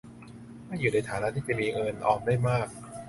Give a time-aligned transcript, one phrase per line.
[0.65, 2.67] ไม่อยู่ในฐานะที่จะมีเงินออมได้มาก